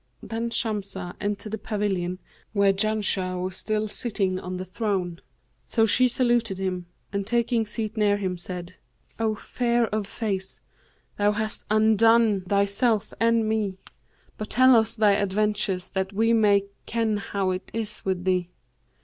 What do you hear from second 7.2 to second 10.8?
taking seat near him, said, 'O fair of face,